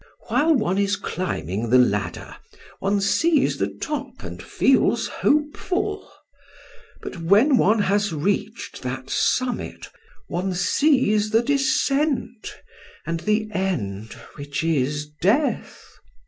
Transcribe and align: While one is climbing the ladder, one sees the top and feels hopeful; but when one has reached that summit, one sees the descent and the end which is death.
While 0.29 0.55
one 0.55 0.79
is 0.79 0.95
climbing 0.95 1.69
the 1.69 1.77
ladder, 1.77 2.35
one 2.79 3.01
sees 3.01 3.59
the 3.59 3.67
top 3.67 4.23
and 4.23 4.41
feels 4.41 5.05
hopeful; 5.07 6.11
but 7.03 7.17
when 7.17 7.55
one 7.55 7.77
has 7.83 8.11
reached 8.11 8.81
that 8.81 9.11
summit, 9.11 9.89
one 10.27 10.55
sees 10.55 11.29
the 11.29 11.43
descent 11.43 12.57
and 13.05 13.19
the 13.19 13.47
end 13.53 14.13
which 14.37 14.63
is 14.63 15.07
death. 15.21 15.87